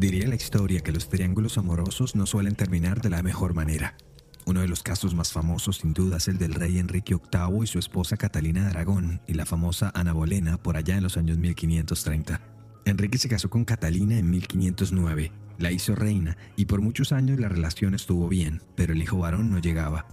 [0.00, 3.98] Diría la historia que los triángulos amorosos no suelen terminar de la mejor manera.
[4.46, 7.66] Uno de los casos más famosos sin duda es el del rey Enrique VIII y
[7.66, 11.36] su esposa Catalina de Aragón y la famosa Ana Bolena por allá en los años
[11.36, 12.40] 1530.
[12.86, 17.50] Enrique se casó con Catalina en 1509, la hizo reina y por muchos años la
[17.50, 20.06] relación estuvo bien, pero el hijo varón no llegaba.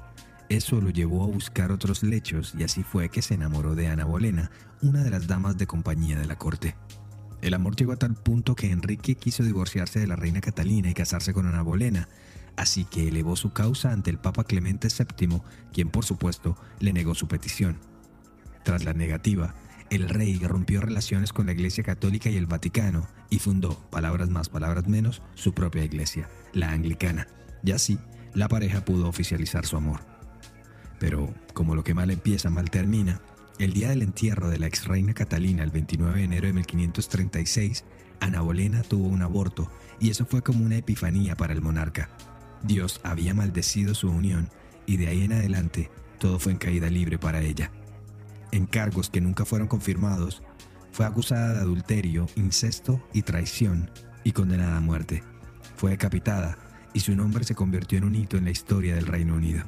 [0.49, 4.04] Eso lo llevó a buscar otros lechos y así fue que se enamoró de Ana
[4.04, 4.51] Bolena,
[4.81, 6.75] una de las damas de compañía de la corte.
[7.41, 10.93] El amor llegó a tal punto que Enrique quiso divorciarse de la reina Catalina y
[10.93, 12.09] casarse con Ana Bolena,
[12.55, 17.14] así que elevó su causa ante el Papa Clemente VII, quien por supuesto le negó
[17.14, 17.78] su petición.
[18.64, 19.54] Tras la negativa,
[19.89, 24.50] el rey rompió relaciones con la Iglesia Católica y el Vaticano y fundó, palabras más,
[24.50, 27.28] palabras menos, su propia iglesia, la anglicana.
[27.64, 27.97] Y así,
[28.33, 30.01] la pareja pudo oficializar su amor.
[31.00, 33.22] Pero, como lo que mal empieza, mal termina,
[33.59, 37.86] el día del entierro de la ex reina Catalina, el 29 de enero de 1536,
[38.20, 42.09] Ana Bolena tuvo un aborto y eso fue como una epifanía para el monarca.
[42.64, 44.50] Dios había maldecido su unión
[44.86, 47.72] y de ahí en adelante todo fue en caída libre para ella.
[48.52, 50.44] En cargos que nunca fueron confirmados,
[50.92, 53.92] fue acusada de adulterio, incesto y traición
[54.24, 55.24] y condenada a muerte.
[55.76, 56.58] Fue decapitada
[56.94, 59.64] y su nombre se convirtió en un hito en la historia del Reino Unido.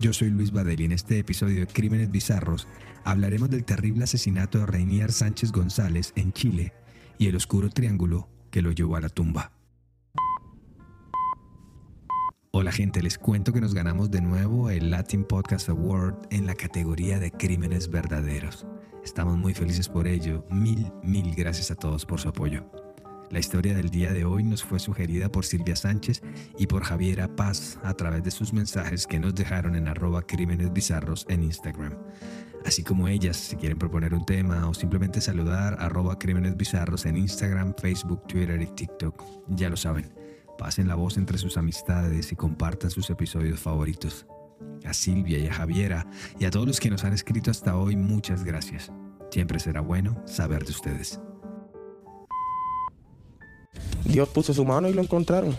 [0.00, 2.66] Yo soy Luis Badel y en este episodio de Crímenes Bizarros
[3.04, 6.72] hablaremos del terrible asesinato de Reinier Sánchez González en Chile
[7.18, 9.52] y el oscuro triángulo que lo llevó a la tumba.
[12.50, 16.54] Hola gente, les cuento que nos ganamos de nuevo el Latin Podcast Award en la
[16.54, 18.66] categoría de crímenes verdaderos.
[19.04, 20.46] Estamos muy felices por ello.
[20.50, 22.79] Mil, mil gracias a todos por su apoyo.
[23.30, 26.22] La historia del día de hoy nos fue sugerida por Silvia Sánchez
[26.58, 30.72] y por Javiera Paz a través de sus mensajes que nos dejaron en arroba crímenes
[30.72, 31.96] bizarros en Instagram.
[32.64, 37.16] Así como ellas, si quieren proponer un tema o simplemente saludar, arroba crímenes bizarros en
[37.16, 39.24] Instagram, Facebook, Twitter y TikTok.
[39.48, 40.12] Ya lo saben
[40.60, 44.26] Pasen la voz entre sus amistades y compartan sus episodios favoritos.
[44.84, 46.06] A Silvia y a Javiera
[46.38, 48.92] y a todos los que nos han escrito hasta hoy, muchas gracias.
[49.30, 51.18] Siempre será bueno saber de ustedes.
[54.10, 55.56] Dios puso su mano y lo encontraron.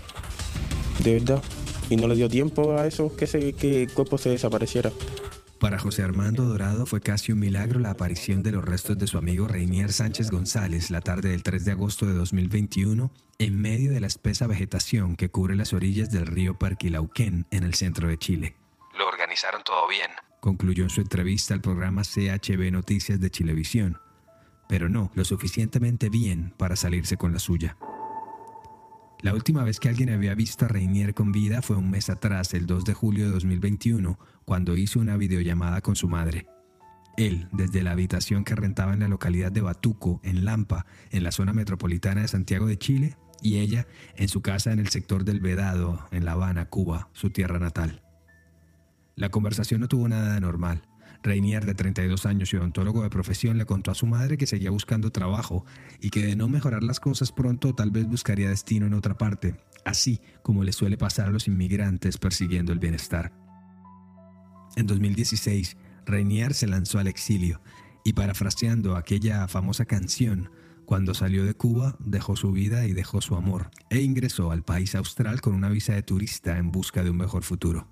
[1.03, 1.41] De verdad.
[1.89, 4.91] Y no le dio tiempo a eso que, se, que el cuerpo se desapareciera.
[5.59, 9.17] Para José Armando Dorado fue casi un milagro la aparición de los restos de su
[9.17, 13.99] amigo Reinier Sánchez González la tarde del 3 de agosto de 2021 en medio de
[13.99, 18.55] la espesa vegetación que cubre las orillas del río Parquilauquén en el centro de Chile.
[18.97, 23.99] Lo organizaron todo bien, concluyó en su entrevista al programa CHB Noticias de Chilevisión,
[24.67, 27.77] pero no lo suficientemente bien para salirse con la suya.
[29.21, 32.55] La última vez que alguien había visto a Reinier con vida fue un mes atrás,
[32.55, 36.47] el 2 de julio de 2021, cuando hizo una videollamada con su madre.
[37.17, 41.31] Él, desde la habitación que rentaba en la localidad de Batuco, en Lampa, en la
[41.31, 45.39] zona metropolitana de Santiago de Chile, y ella en su casa en el sector del
[45.39, 48.01] Vedado, en La Habana, Cuba, su tierra natal.
[49.15, 50.81] La conversación no tuvo nada de normal.
[51.23, 54.71] Reinier, de 32 años y odontólogo de profesión, le contó a su madre que seguía
[54.71, 55.65] buscando trabajo
[55.99, 59.55] y que de no mejorar las cosas pronto tal vez buscaría destino en otra parte,
[59.85, 63.31] así como le suele pasar a los inmigrantes persiguiendo el bienestar.
[64.75, 67.61] En 2016, Reinier se lanzó al exilio
[68.03, 70.49] y parafraseando aquella famosa canción,
[70.85, 74.95] cuando salió de Cuba, dejó su vida y dejó su amor, e ingresó al país
[74.95, 77.87] austral con una visa de turista en busca de un mejor futuro.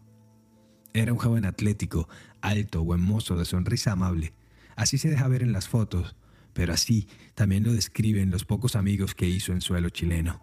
[0.94, 2.10] Era un joven atlético,
[2.42, 4.34] alto, buen mozo, de sonrisa amable.
[4.76, 6.16] Así se deja ver en las fotos,
[6.54, 10.42] pero así también lo describen los pocos amigos que hizo en suelo chileno.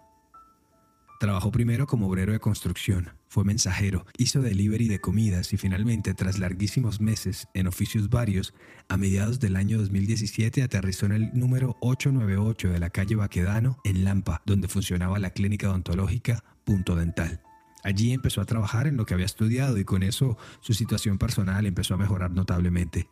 [1.18, 6.38] Trabajó primero como obrero de construcción, fue mensajero, hizo delivery de comidas y finalmente, tras
[6.38, 8.52] larguísimos meses en oficios varios,
[8.88, 14.04] a mediados del año 2017 aterrizó en el número 898 de la calle Baquedano, en
[14.04, 17.40] Lampa, donde funcionaba la clínica odontológica Punto Dental.
[17.86, 21.66] Allí empezó a trabajar en lo que había estudiado y con eso su situación personal
[21.66, 23.08] empezó a mejorar notablemente.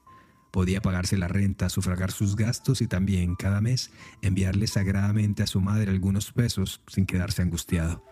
[0.50, 5.60] Podía pagarse la renta, sufragar sus gastos y también cada mes enviarle sagradamente a su
[5.60, 8.04] madre algunos pesos sin quedarse angustiado.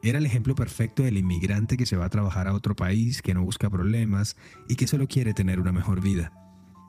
[0.00, 3.34] Era el ejemplo perfecto del inmigrante que se va a trabajar a otro país, que
[3.34, 4.36] no busca problemas
[4.68, 6.30] y que solo quiere tener una mejor vida,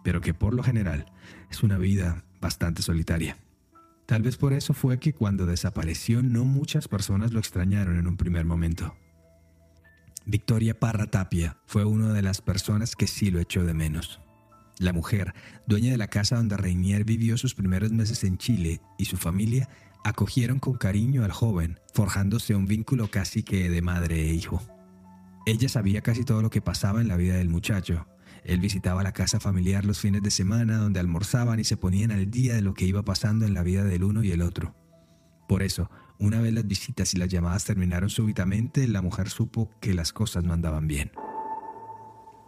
[0.03, 1.11] pero que por lo general
[1.49, 3.35] es una vida bastante solitaria.
[4.07, 8.15] Tal vez por eso fue que cuando desapareció no muchas personas lo extrañaron en un
[8.15, 8.95] primer momento.
[10.25, 14.21] Victoria Parra Tapia fue una de las personas que sí lo echó de menos.
[14.79, 15.33] La mujer,
[15.65, 19.67] dueña de la casa donde Reinier vivió sus primeros meses en Chile, y su familia
[20.05, 24.61] acogieron con cariño al joven, forjándose un vínculo casi que de madre e hijo.
[25.45, 28.07] Ella sabía casi todo lo que pasaba en la vida del muchacho,
[28.47, 32.31] él visitaba la casa familiar los fines de semana donde almorzaban y se ponían al
[32.31, 34.73] día de lo que iba pasando en la vida del uno y el otro.
[35.49, 39.93] Por eso, una vez las visitas y las llamadas terminaron súbitamente, la mujer supo que
[39.93, 41.11] las cosas no andaban bien.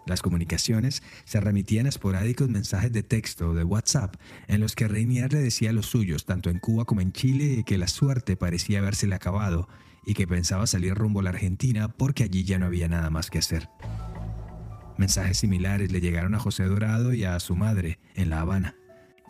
[0.05, 4.15] Las comunicaciones se remitían a esporádicos mensajes de texto o de WhatsApp
[4.47, 7.77] en los que Reinier le decía los suyos, tanto en Cuba como en Chile, que
[7.77, 9.67] la suerte parecía habérsele acabado
[10.05, 13.29] y que pensaba salir rumbo a la Argentina porque allí ya no había nada más
[13.29, 13.69] que hacer.
[14.99, 18.75] Mensajes similares le llegaron a José Dorado y a su madre en La Habana.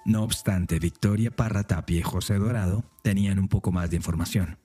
[0.04, 4.58] No obstante, Victoria Parra Tapia y José Dorado tenían un poco más de información.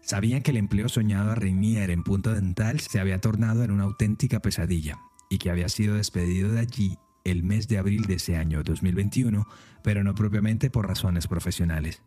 [0.00, 3.84] Sabían que el empleo soñado a Reinier en Punto Dental se había tornado en una
[3.84, 8.38] auténtica pesadilla y que había sido despedido de allí el mes de abril de ese
[8.38, 9.46] año 2021,
[9.84, 12.00] pero no propiamente por razones profesionales.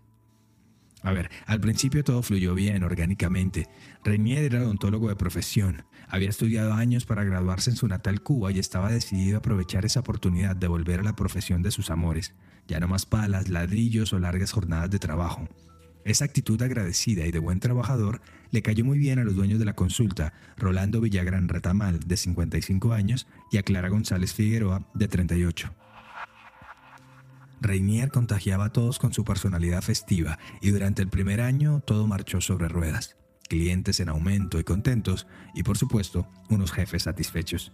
[1.05, 3.69] A ver, al principio todo fluyó bien, orgánicamente.
[4.03, 8.57] Renier era odontólogo de profesión, había estudiado años para graduarse en su natal Cuba y
[8.57, 12.33] estaba decidido a aprovechar esa oportunidad de volver a la profesión de sus amores,
[12.67, 15.47] ya no más palas, ladrillos o largas jornadas de trabajo.
[16.05, 19.65] Esa actitud agradecida y de buen trabajador le cayó muy bien a los dueños de
[19.65, 25.84] la consulta, Rolando Villagrán Retamal, de 55 años, y a Clara González Figueroa, de 38.
[27.65, 32.41] Reinier contagiaba a todos con su personalidad festiva y durante el primer año todo marchó
[32.41, 33.17] sobre ruedas.
[33.49, 37.71] Clientes en aumento y contentos y por supuesto unos jefes satisfechos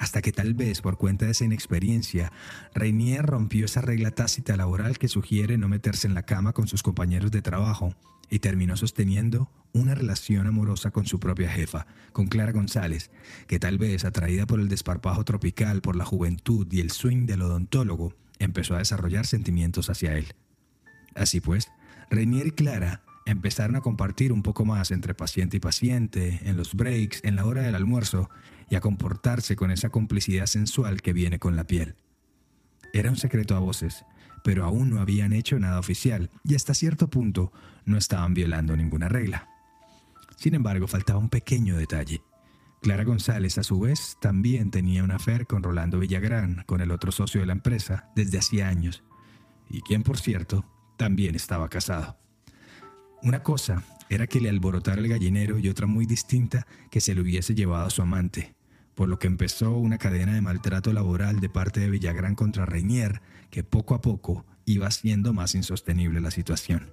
[0.00, 2.32] hasta que tal vez por cuenta de esa inexperiencia,
[2.74, 6.82] Reinier rompió esa regla tácita laboral que sugiere no meterse en la cama con sus
[6.82, 7.94] compañeros de trabajo
[8.30, 13.10] y terminó sosteniendo una relación amorosa con su propia jefa, con Clara González,
[13.46, 17.42] que tal vez atraída por el desparpajo tropical, por la juventud y el swing del
[17.42, 20.34] odontólogo, empezó a desarrollar sentimientos hacia él.
[21.14, 21.70] Así pues,
[22.10, 26.74] Reinier y Clara empezaron a compartir un poco más entre paciente y paciente, en los
[26.74, 28.28] breaks, en la hora del almuerzo,
[28.68, 31.94] y a comportarse con esa complicidad sensual que viene con la piel.
[32.92, 34.04] Era un secreto a voces,
[34.42, 37.52] pero aún no habían hecho nada oficial y hasta cierto punto
[37.84, 39.48] no estaban violando ninguna regla.
[40.36, 42.22] Sin embargo, faltaba un pequeño detalle.
[42.80, 47.12] Clara González, a su vez, también tenía una affair con Rolando Villagrán, con el otro
[47.12, 49.04] socio de la empresa, desde hacía años,
[49.68, 50.64] y quien, por cierto,
[50.96, 52.16] también estaba casado.
[53.22, 57.20] Una cosa era que le alborotara el gallinero y otra muy distinta que se le
[57.20, 58.54] hubiese llevado a su amante,
[58.94, 63.20] por lo que empezó una cadena de maltrato laboral de parte de Villagrán contra Reinier,
[63.50, 66.90] que poco a poco iba haciendo más insostenible la situación.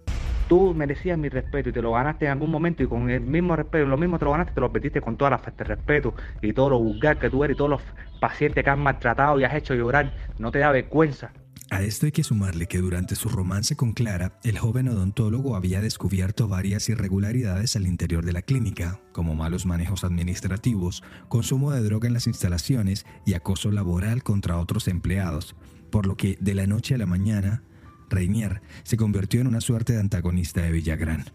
[0.47, 3.55] Tú merecías mi respeto y te lo ganaste en algún momento y con el mismo
[3.55, 6.13] respeto, lo mismo te lo ganaste, te lo pediste con toda la falta de respeto
[6.41, 7.81] y todo lo vulgar que tú eres y todos los
[8.21, 11.31] pacientes que has maltratado y has hecho llorar, no te da vergüenza.
[11.69, 15.81] A esto hay que sumarle que durante su romance con Clara, el joven odontólogo había
[15.81, 22.07] descubierto varias irregularidades al interior de la clínica, como malos manejos administrativos, consumo de droga
[22.07, 25.57] en las instalaciones y acoso laboral contra otros empleados,
[25.89, 27.63] por lo que de la noche a la mañana,
[28.09, 31.25] Reinier se convirtió en una suerte de antagonista de Villagrán.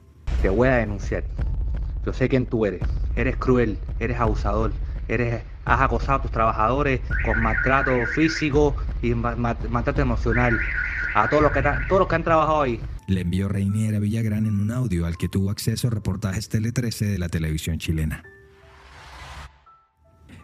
[0.40, 1.24] Te voy a denunciar.
[2.04, 2.82] Yo sé quién tú eres.
[3.16, 4.72] Eres cruel, eres abusador,
[5.08, 10.58] eres has acosado a tus trabajadores con maltrato físico y maltrato emocional.
[11.14, 12.80] A todos los, que, todos los que han trabajado ahí.
[13.06, 17.04] Le envió Reinier a Villagrán en un audio al que tuvo acceso reportajes Tele 13
[17.04, 18.24] de la televisión chilena.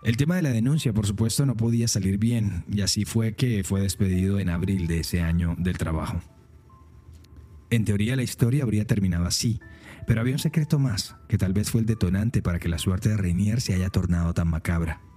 [0.03, 3.65] El tema de la denuncia, por supuesto, no podía salir bien, y así fue que
[3.65, 6.21] fue despedido en abril de ese año del trabajo.
[7.71, 9.61] En teoría la historia habría terminado así,
[10.07, 13.09] pero había un secreto más, que tal vez fue el detonante para que la suerte
[13.11, 15.08] de Reinier se haya tornado tan macabra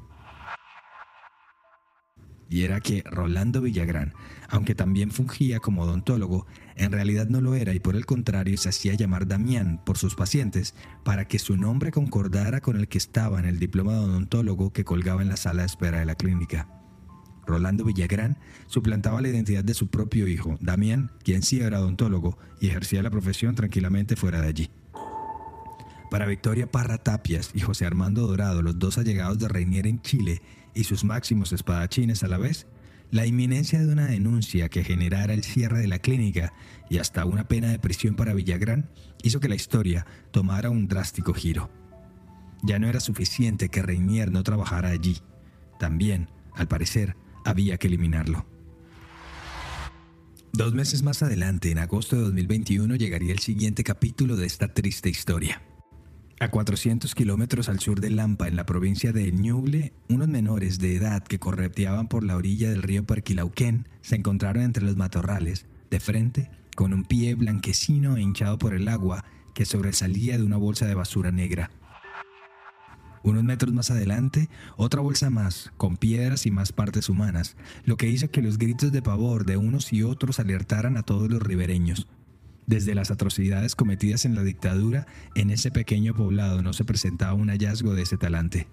[2.51, 4.13] y era que Rolando Villagrán,
[4.49, 8.67] aunque también fungía como odontólogo, en realidad no lo era y por el contrario se
[8.67, 13.39] hacía llamar Damián por sus pacientes para que su nombre concordara con el que estaba
[13.39, 16.67] en el diploma de odontólogo que colgaba en la sala de espera de la clínica.
[17.47, 22.67] Rolando Villagrán suplantaba la identidad de su propio hijo, Damián, quien sí era odontólogo y
[22.67, 24.71] ejercía la profesión tranquilamente fuera de allí.
[26.11, 30.41] Para Victoria Parra Tapias y José Armando Dorado, los dos allegados de Reinier en Chile,
[30.73, 32.67] y sus máximos espadachines a la vez,
[33.11, 36.53] la inminencia de una denuncia que generara el cierre de la clínica
[36.89, 38.89] y hasta una pena de prisión para Villagrán
[39.21, 41.69] hizo que la historia tomara un drástico giro.
[42.63, 45.17] Ya no era suficiente que Reinier no trabajara allí.
[45.79, 48.45] También, al parecer, había que eliminarlo.
[50.53, 55.09] Dos meses más adelante, en agosto de 2021, llegaría el siguiente capítulo de esta triste
[55.09, 55.61] historia.
[56.41, 60.95] A 400 kilómetros al sur de Lampa, en la provincia de Ñuble, unos menores de
[60.95, 65.99] edad que correteaban por la orilla del río Parquilauquén se encontraron entre los matorrales, de
[65.99, 70.87] frente, con un pie blanquecino e hinchado por el agua que sobresalía de una bolsa
[70.87, 71.69] de basura negra.
[73.21, 77.55] Unos metros más adelante, otra bolsa más, con piedras y más partes humanas,
[77.85, 81.29] lo que hizo que los gritos de pavor de unos y otros alertaran a todos
[81.29, 82.07] los ribereños.
[82.67, 87.49] Desde las atrocidades cometidas en la dictadura, en ese pequeño poblado no se presentaba un
[87.49, 88.67] hallazgo de ese talante.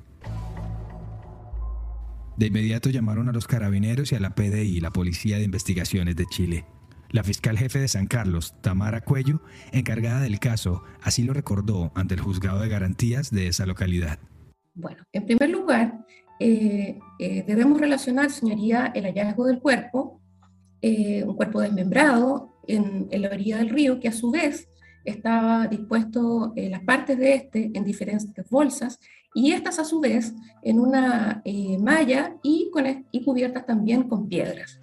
[2.37, 6.27] De inmediato llamaron a los carabineros y a la PDI, la Policía de Investigaciones de
[6.27, 6.65] Chile.
[7.11, 9.41] La fiscal jefe de San Carlos, Tamara Cuello,
[9.73, 14.19] encargada del caso, así lo recordó ante el juzgado de garantías de esa localidad.
[14.75, 16.05] Bueno, en primer lugar,
[16.39, 20.18] eh, eh, debemos relacionar, señoría, el hallazgo del cuerpo,
[20.83, 24.69] eh, un cuerpo desmembrado en, en, la orilla del río, que a su vez
[25.05, 28.99] estaba dispuesto las partes de este en diferentes bolsas
[29.35, 34.29] y estas a su vez en una eh, malla y, con, y cubiertas también con
[34.29, 34.81] piedras.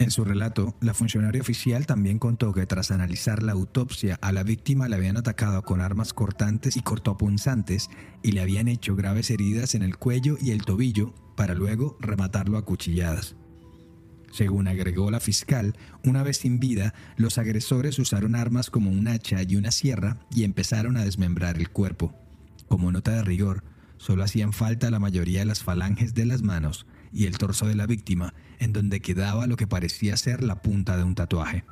[0.00, 4.42] En su relato, la funcionaria oficial también contó que tras analizar la autopsia a la
[4.42, 7.88] víctima le habían atacado con armas cortantes y cortopunzantes
[8.22, 12.58] y le habían hecho graves heridas en el cuello y el tobillo para luego rematarlo
[12.58, 13.36] a cuchilladas.
[14.34, 19.40] Según agregó la fiscal, una vez sin vida, los agresores usaron armas como un hacha
[19.44, 22.12] y una sierra y empezaron a desmembrar el cuerpo.
[22.66, 23.62] Como nota de rigor,
[23.96, 27.76] solo hacían falta la mayoría de las falanges de las manos y el torso de
[27.76, 31.62] la víctima, en donde quedaba lo que parecía ser la punta de un tatuaje.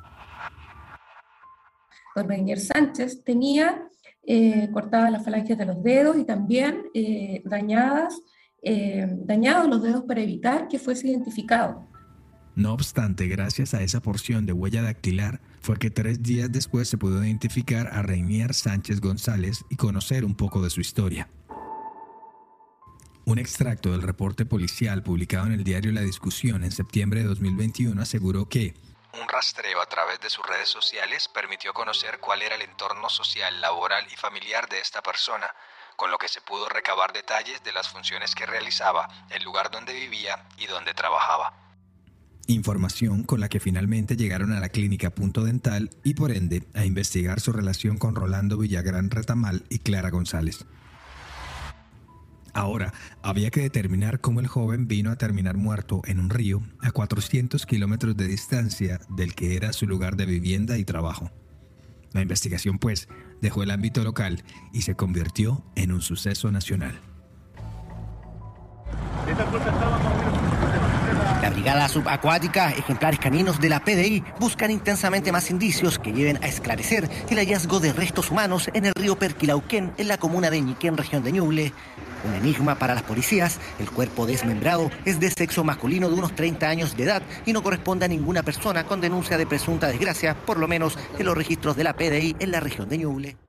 [2.15, 3.89] Don Sánchez tenía
[4.25, 8.21] eh, cortadas las falanges de los dedos y también eh, dañadas,
[8.61, 11.91] eh, dañados los dedos para evitar que fuese identificado.
[12.55, 16.99] No obstante, gracias a esa porción de huella dactilar, fue que tres días después se
[16.99, 21.29] pudo identificar a Reinier Sánchez González y conocer un poco de su historia.
[23.25, 27.99] Un extracto del reporte policial publicado en el diario La Discusión en septiembre de 2021
[27.99, 28.75] aseguró que
[29.13, 33.61] un rastreo a través de sus redes sociales permitió conocer cuál era el entorno social,
[33.61, 35.49] laboral y familiar de esta persona,
[35.95, 39.93] con lo que se pudo recabar detalles de las funciones que realizaba, el lugar donde
[39.93, 41.62] vivía y donde trabajaba
[42.47, 46.85] información con la que finalmente llegaron a la clínica Punto Dental y por ende a
[46.85, 50.65] investigar su relación con Rolando Villagrán Retamal y Clara González.
[52.53, 56.91] Ahora, había que determinar cómo el joven vino a terminar muerto en un río a
[56.91, 61.31] 400 kilómetros de distancia del que era su lugar de vivienda y trabajo.
[62.11, 63.09] La investigación, pues,
[63.41, 67.01] dejó el ámbito local y se convirtió en un suceso nacional.
[71.63, 77.09] Brigada Subacuática, ejemplares caninos de la PDI, buscan intensamente más indicios que lleven a esclarecer
[77.29, 81.23] el hallazgo de restos humanos en el río Perquilauquén, en la comuna de Ñiquén, región
[81.23, 81.71] de Ñuble.
[82.25, 86.67] Un enigma para las policías, el cuerpo desmembrado es de sexo masculino de unos 30
[86.67, 90.57] años de edad y no corresponde a ninguna persona con denuncia de presunta desgracia, por
[90.57, 93.42] lo menos en los registros de la PDI en la región de Ñuble.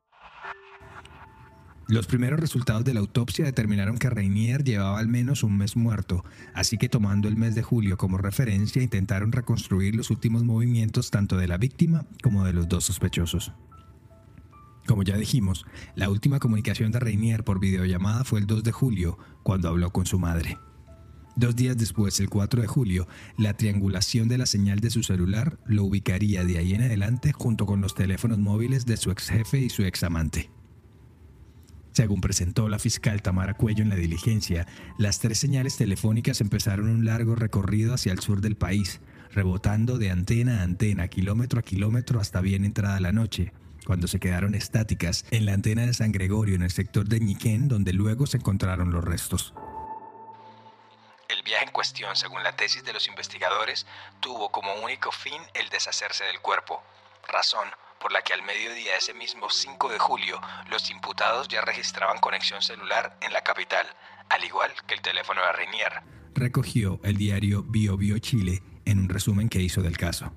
[1.86, 6.24] Los primeros resultados de la autopsia determinaron que Reinier llevaba al menos un mes muerto,
[6.54, 11.36] así que tomando el mes de julio como referencia intentaron reconstruir los últimos movimientos tanto
[11.36, 13.52] de la víctima como de los dos sospechosos.
[14.86, 19.18] Como ya dijimos, la última comunicación de Reinier por videollamada fue el 2 de julio,
[19.42, 20.58] cuando habló con su madre.
[21.36, 25.58] Dos días después, el 4 de julio, la triangulación de la señal de su celular
[25.66, 29.58] lo ubicaría de ahí en adelante junto con los teléfonos móviles de su ex jefe
[29.58, 30.50] y su ex amante.
[31.94, 34.66] Según presentó la fiscal Tamara Cuello en la diligencia,
[34.98, 40.10] las tres señales telefónicas empezaron un largo recorrido hacia el sur del país, rebotando de
[40.10, 43.52] antena a antena, kilómetro a kilómetro hasta bien entrada la noche,
[43.86, 47.68] cuando se quedaron estáticas en la antena de San Gregorio en el sector de Ñiquén,
[47.68, 49.54] donde luego se encontraron los restos.
[51.28, 53.86] El viaje en cuestión, según la tesis de los investigadores,
[54.18, 56.82] tuvo como único fin el deshacerse del cuerpo,
[57.28, 57.68] razón
[58.04, 60.38] por la que al mediodía de ese mismo 5 de julio
[60.70, 63.86] los imputados ya registraban conexión celular en la capital,
[64.28, 66.02] al igual que el teléfono de Reinier.
[66.34, 70.34] Recogió el diario Bio Bio Chile en un resumen que hizo del caso.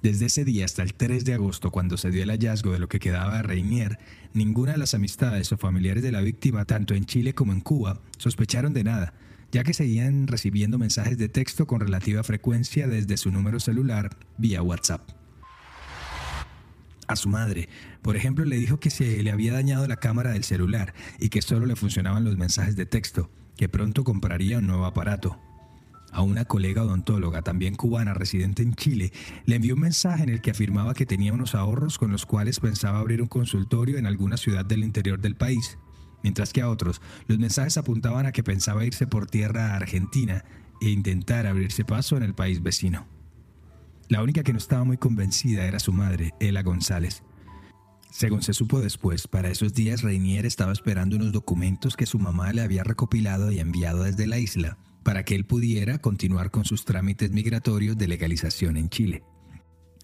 [0.00, 2.88] Desde ese día hasta el 3 de agosto, cuando se dio el hallazgo de lo
[2.88, 3.98] que quedaba de Reinier,
[4.32, 8.00] ninguna de las amistades o familiares de la víctima, tanto en Chile como en Cuba,
[8.16, 9.12] sospecharon de nada,
[9.52, 14.62] ya que seguían recibiendo mensajes de texto con relativa frecuencia desde su número celular vía
[14.62, 15.17] WhatsApp
[17.08, 17.68] a su madre.
[18.02, 21.42] Por ejemplo, le dijo que se le había dañado la cámara del celular y que
[21.42, 25.40] solo le funcionaban los mensajes de texto, que pronto compraría un nuevo aparato.
[26.12, 29.12] A una colega odontóloga, también cubana, residente en Chile,
[29.44, 32.60] le envió un mensaje en el que afirmaba que tenía unos ahorros con los cuales
[32.60, 35.78] pensaba abrir un consultorio en alguna ciudad del interior del país,
[36.22, 40.44] mientras que a otros los mensajes apuntaban a que pensaba irse por tierra a Argentina
[40.80, 43.17] e intentar abrirse paso en el país vecino.
[44.08, 47.22] La única que no estaba muy convencida era su madre, Ela González.
[48.10, 52.52] Según se supo después, para esos días Reinier estaba esperando unos documentos que su mamá
[52.54, 56.84] le había recopilado y enviado desde la isla para que él pudiera continuar con sus
[56.84, 59.22] trámites migratorios de legalización en Chile.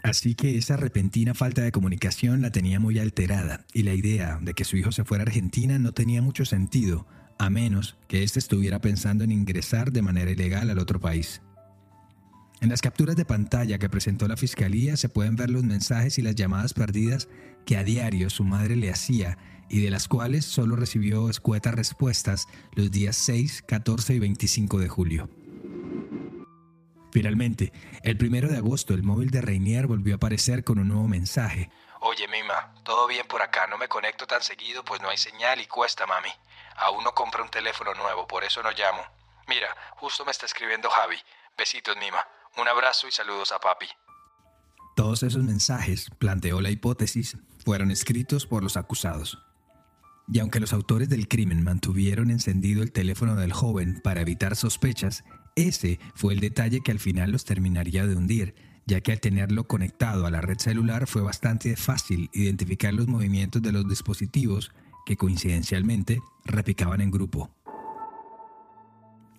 [0.03, 4.53] Así que esa repentina falta de comunicación la tenía muy alterada y la idea de
[4.53, 7.07] que su hijo se fuera a Argentina no tenía mucho sentido,
[7.39, 11.41] a menos que éste estuviera pensando en ingresar de manera ilegal al otro país.
[12.65, 16.23] En las capturas de pantalla que presentó la fiscalía se pueden ver los mensajes y
[16.23, 17.29] las llamadas perdidas
[17.67, 19.37] que a diario su madre le hacía
[19.69, 24.89] y de las cuales solo recibió escuetas respuestas los días 6, 14 y 25 de
[24.89, 25.29] julio.
[27.13, 27.71] Finalmente,
[28.03, 31.69] el primero de agosto el móvil de Reinier volvió a aparecer con un nuevo mensaje.
[32.01, 35.61] Oye, Mima, todo bien por acá, no me conecto tan seguido pues no hay señal
[35.61, 36.31] y cuesta, mami.
[36.77, 39.03] Aún no compra un teléfono nuevo, por eso no llamo.
[39.49, 41.19] Mira, justo me está escribiendo Javi.
[41.59, 42.27] Besitos, Mima.
[42.57, 43.87] Un abrazo y saludos a papi.
[44.95, 49.39] Todos esos mensajes, planteó la hipótesis, fueron escritos por los acusados.
[50.29, 55.25] Y aunque los autores del crimen mantuvieron encendido el teléfono del joven para evitar sospechas,
[55.57, 58.55] ese fue el detalle que al final los terminaría de hundir,
[58.87, 63.63] ya que al tenerlo conectado a la red celular fue bastante fácil identificar los movimientos
[63.63, 64.73] de los dispositivos
[65.07, 67.51] que coincidencialmente repicaban en grupo.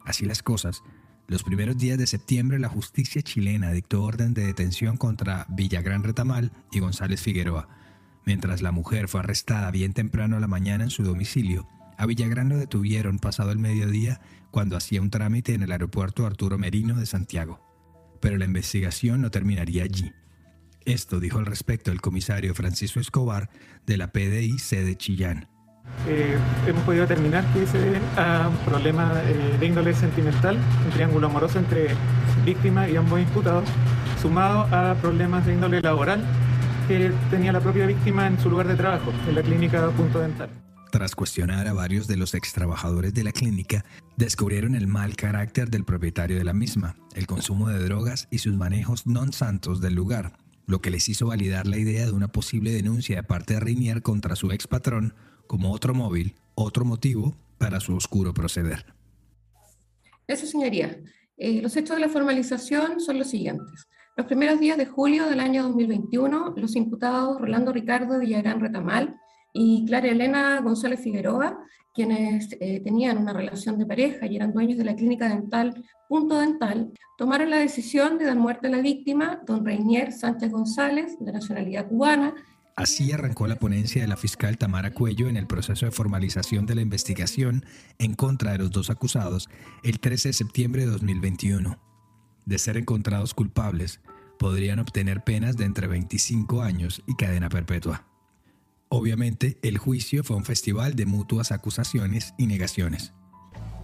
[0.03, 0.84] Así las cosas,
[1.27, 6.51] los primeros días de septiembre la justicia chilena dictó orden de detención contra Villagrán Retamal
[6.72, 7.67] y González Figueroa,
[8.25, 11.67] mientras la mujer fue arrestada bien temprano a la mañana en su domicilio
[11.98, 14.20] a Villagrán lo detuvieron pasado el mediodía
[14.51, 17.62] cuando hacía un trámite en el aeropuerto Arturo Merino de Santiago.
[18.22, 20.12] Pero la investigación no terminaría allí.
[20.86, 23.50] Esto dijo al respecto el comisario Francisco Escobar
[23.86, 25.48] de la PDI sede Chillán.
[26.08, 26.38] Eh,
[26.68, 31.27] hemos podido determinar que se debe a un problema eh, de índole sentimental, un triángulo
[31.27, 31.88] amoroso entre
[32.46, 33.68] víctima y ambos imputados,
[34.22, 36.24] sumado a problemas de índole laboral
[36.88, 40.50] que tenía la propia víctima en su lugar de trabajo, en la clínica Punto Dental.
[40.92, 43.84] Tras cuestionar a varios de los ex trabajadores de la clínica,
[44.15, 48.56] descubrieron el mal carácter del propietario de la misma, el consumo de drogas y sus
[48.56, 50.38] manejos non santos del lugar,
[50.68, 54.04] lo que les hizo validar la idea de una posible denuncia de parte de Rainier
[54.04, 55.16] contra su ex patrón
[55.48, 58.86] como otro móvil, otro motivo para su oscuro proceder.
[60.27, 60.98] Eso, señoría.
[61.38, 63.88] Eh, los hechos de la formalización son los siguientes.
[64.18, 69.16] Los primeros días de julio del año 2021, los imputados Rolando Ricardo Villagrán Retamal,
[69.58, 71.58] y Clara Elena González Figueroa,
[71.94, 76.38] quienes eh, tenían una relación de pareja y eran dueños de la clínica dental Punto
[76.38, 81.31] Dental, tomaron la decisión de dar muerte a la víctima, don Reinier Sánchez González, de
[81.31, 82.36] nacionalidad cubana.
[82.75, 86.75] Así arrancó la ponencia de la fiscal Tamara Cuello en el proceso de formalización de
[86.75, 87.66] la investigación
[88.00, 89.50] en contra de los dos acusados
[89.83, 91.79] el 13 de septiembre de 2021.
[92.46, 94.01] De ser encontrados culpables,
[94.38, 98.05] podrían obtener penas de entre 25 años y cadena perpetua.
[98.90, 103.14] Obviamente, el juicio fue un festival de mutuas acusaciones y negaciones.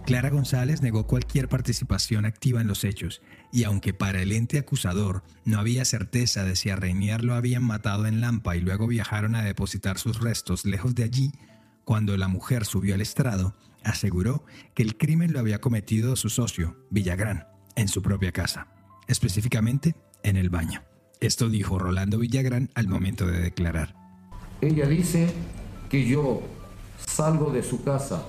[0.04, 5.22] Clara González negó cualquier participación activa en los hechos, y aunque para el ente acusador
[5.44, 9.36] no había certeza de si a Reinier lo habían matado en Lampa y luego viajaron
[9.36, 11.32] a depositar sus restos lejos de allí,
[11.84, 16.76] cuando la mujer subió al estrado, aseguró que el crimen lo había cometido su socio,
[16.90, 18.68] Villagrán, en su propia casa,
[19.06, 20.82] específicamente en el baño.
[21.20, 23.94] Esto dijo Rolando Villagrán al momento de declarar.
[24.60, 25.32] Ella dice
[25.88, 26.42] que yo
[27.06, 28.24] salgo de su casa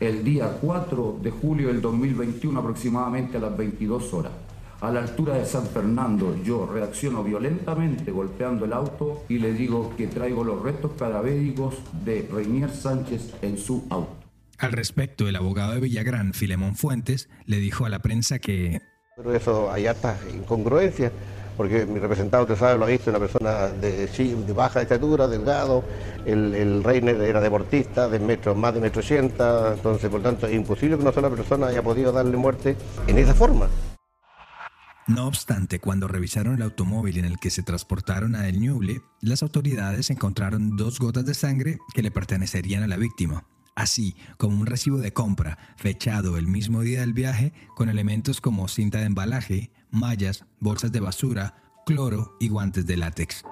[0.00, 4.32] el día 4 de julio del 2021 aproximadamente a las 22 horas.
[4.80, 9.94] A la altura de San Fernando yo reacciono violentamente golpeando el auto y le digo
[9.96, 14.14] que traigo los restos cadavéricos de Reinier Sánchez en su auto.
[14.58, 18.80] Al respecto, el abogado de Villagrán, Filemón Fuentes, le dijo a la prensa que...
[19.16, 21.12] Pero eso hay hartas incongruencias
[21.56, 25.84] porque mi representado, usted sabe, lo ha visto, una persona de, de baja estatura, delgado,
[26.24, 30.54] el, el, Reiner era deportista, de metro, más de metro ochenta, entonces por tanto es
[30.54, 33.68] imposible que una sola persona haya podido darle muerte en esa forma.
[35.08, 39.44] No obstante, cuando revisaron el automóvil en el que se transportaron a El Ñuble, las
[39.44, 43.44] autoridades encontraron dos gotas de sangre que le pertenecerían a la víctima,
[43.76, 48.66] así como un recibo de compra fechado el mismo día del viaje con elementos como
[48.66, 51.54] cinta de embalaje, mallas, bolsas de basura,
[51.84, 53.44] cloro y guantes de látex.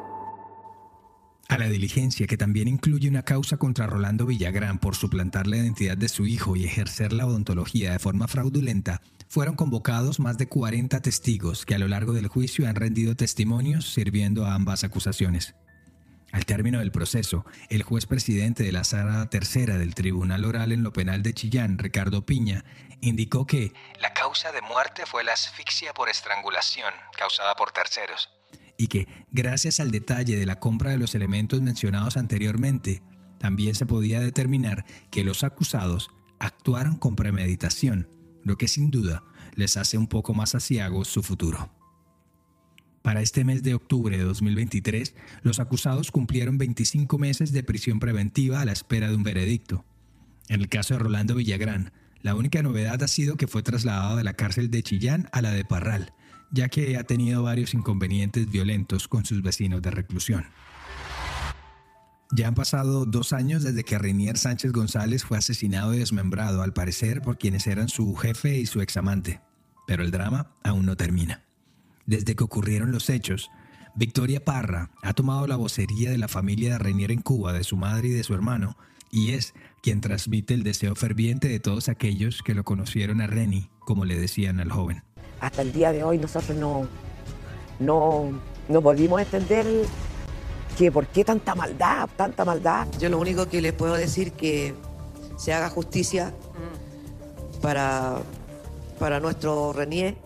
[1.49, 5.97] A la diligencia, que también incluye una causa contra Rolando Villagrán por suplantar la identidad
[5.97, 11.01] de su hijo y ejercer la odontología de forma fraudulenta, fueron convocados más de 40
[11.01, 15.55] testigos que a lo largo del juicio han rendido testimonios sirviendo a ambas acusaciones.
[16.35, 20.83] Al término del proceso, el juez presidente de la Sala Tercera del Tribunal Oral en
[20.83, 22.65] lo Penal de Chillán, Ricardo Piña,
[23.01, 28.31] indicó que la causa de muerte fue la asfixia por estrangulación causada por terceros
[28.77, 33.01] y que, gracias al detalle de la compra de los elementos mencionados anteriormente,
[33.39, 38.09] también se podía determinar que los acusados actuaron con premeditación,
[38.43, 39.23] lo que sin duda
[39.55, 41.71] les hace un poco más asiagos su futuro.
[43.05, 48.63] Para este mes de octubre de 2023, los acusados cumplieron 25 meses de prisión preventiva
[48.63, 49.85] a la espera de un veredicto.
[50.49, 54.25] En el caso de Rolando Villagrán, la única novedad ha sido que fue trasladado de
[54.25, 56.15] la cárcel de Chillán a la de Parral,
[56.51, 60.47] ya que ha tenido varios inconvenientes violentos con sus vecinos de reclusión.
[62.35, 66.73] Ya han pasado dos años desde que Reinier Sánchez González fue asesinado y desmembrado, al
[66.73, 69.43] parecer por quienes eran su jefe y su examante.
[69.87, 71.44] Pero el drama aún no termina.
[72.07, 73.51] Desde que ocurrieron los hechos,
[73.95, 77.77] Victoria Parra ha tomado la vocería de la familia de Reinier en Cuba, de su
[77.77, 78.77] madre y de su hermano,
[79.11, 83.71] y es quien transmite el deseo ferviente de todos aquellos que lo conocieron a Reni,
[83.79, 85.03] como le decían al joven.
[85.41, 86.89] Hasta el día de hoy nosotros no,
[87.79, 88.33] no,
[88.69, 89.67] no volvimos a entender
[90.77, 92.89] que por qué tanta maldad, tanta maldad.
[92.99, 94.75] Yo lo único que les puedo decir que
[95.37, 96.35] se haga justicia
[97.63, 98.19] para,
[98.99, 100.24] para nuestro Renier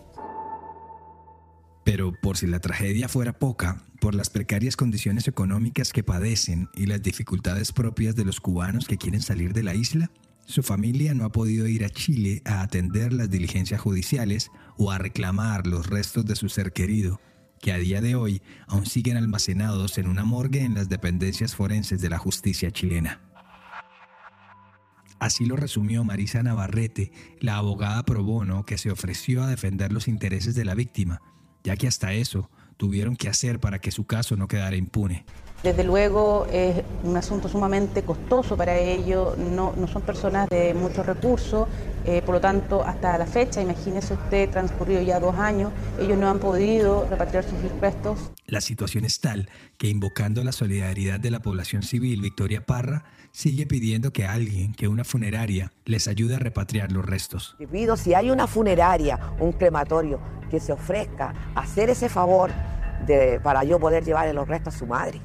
[1.89, 6.85] pero por si la tragedia fuera poca, por las precarias condiciones económicas que padecen y
[6.85, 10.11] las dificultades propias de los cubanos que quieren salir de la isla,
[10.45, 14.99] su familia no ha podido ir a Chile a atender las diligencias judiciales o a
[14.99, 17.19] reclamar los restos de su ser querido,
[17.59, 22.01] que a día de hoy aún siguen almacenados en una morgue en las dependencias forenses
[22.01, 23.19] de la justicia chilena.
[25.17, 30.07] Así lo resumió Marisa Navarrete, la abogada pro bono que se ofreció a defender los
[30.07, 31.19] intereses de la víctima,
[31.63, 35.25] ya que hasta eso tuvieron que hacer para que su caso no quedara impune.
[35.63, 41.05] Desde luego es un asunto sumamente costoso para ellos, no, no son personas de muchos
[41.05, 41.67] recursos,
[42.05, 46.29] eh, por lo tanto hasta la fecha, imagínese usted, transcurrido ya dos años, ellos no
[46.29, 48.31] han podido repatriar sus restos.
[48.45, 53.65] La situación es tal que invocando la solidaridad de la población civil, Victoria Parra sigue
[53.65, 57.57] pidiendo que alguien, que una funeraria, les ayude a repatriar los restos.
[57.69, 62.49] pido si hay una funeraria, un crematorio, que se ofrezca a hacer ese favor
[63.05, 65.19] de, para yo poder llevarle los restos a su madre.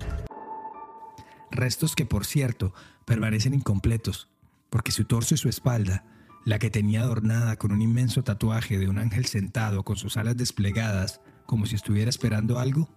[1.55, 4.29] Restos que, por cierto, permanecen incompletos,
[4.71, 6.05] porque su torso y su espalda,
[6.45, 10.37] la que tenía adornada con un inmenso tatuaje de un ángel sentado con sus alas
[10.37, 12.89] desplegadas, como si estuviera esperando algo,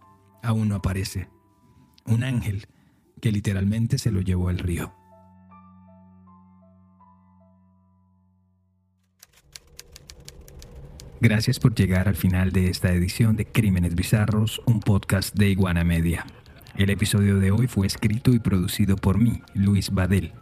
[0.42, 1.30] aún no aparece.
[2.06, 2.66] Un ángel
[3.22, 4.92] que literalmente se lo llevó al río.
[11.22, 15.84] Gracias por llegar al final de esta edición de Crímenes Bizarros, un podcast de Iguana
[15.84, 16.26] Media.
[16.78, 20.34] El episodio de hoy fue escrito y producido por mí, Luis Badel.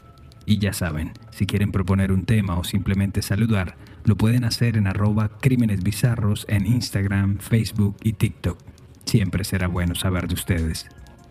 [0.45, 4.85] Y ya saben, si quieren proponer un tema o simplemente saludar, lo pueden hacer en
[4.85, 8.59] arroba Crímenes Bizarros en Instagram, Facebook y TikTok.
[9.05, 10.87] Siempre será bueno saber de ustedes.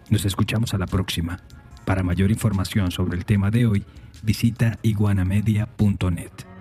[0.08, 1.42] Nos escuchamos a la próxima.
[1.84, 3.84] Para mayor información sobre el tema de hoy,
[4.22, 6.53] visita iguanamedia.net.